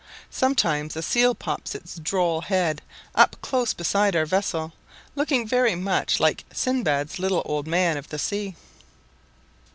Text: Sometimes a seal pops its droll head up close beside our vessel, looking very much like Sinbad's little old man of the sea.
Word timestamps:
Sometimes 0.31 0.95
a 0.95 1.03
seal 1.03 1.35
pops 1.35 1.75
its 1.75 1.99
droll 1.99 2.41
head 2.41 2.81
up 3.13 3.37
close 3.43 3.71
beside 3.71 4.15
our 4.15 4.25
vessel, 4.25 4.73
looking 5.15 5.47
very 5.47 5.75
much 5.75 6.19
like 6.19 6.43
Sinbad's 6.51 7.19
little 7.19 7.43
old 7.45 7.67
man 7.67 7.97
of 7.97 8.09
the 8.09 8.17
sea. 8.17 8.55